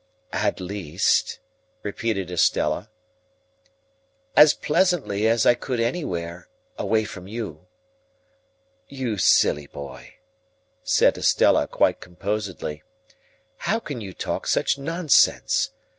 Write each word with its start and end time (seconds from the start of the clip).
"At 0.33 0.59
least?" 0.59 1.37
repeated 1.83 2.31
Estella. 2.31 2.89
"As 4.35 4.55
pleasantly 4.55 5.27
as 5.27 5.45
I 5.45 5.53
could 5.53 5.79
anywhere, 5.79 6.47
away 6.75 7.03
from 7.03 7.27
you." 7.27 7.67
"You 8.89 9.19
silly 9.19 9.67
boy," 9.67 10.15
said 10.81 11.19
Estella, 11.19 11.67
quite 11.67 11.99
composedly, 11.99 12.81
"how 13.57 13.79
can 13.79 14.01
you 14.01 14.11
talk 14.11 14.47
such 14.47 14.75
nonsense? 14.79 15.69